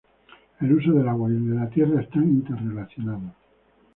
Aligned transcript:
El 0.61 0.73
uso 0.73 0.93
del 0.93 1.07
agua 1.07 1.29
y 1.29 1.35
el 1.35 1.47
de 1.47 1.53
la 1.57 1.69
tierra 1.69 2.01
están 2.01 2.23
interrelacionados. 2.27 3.33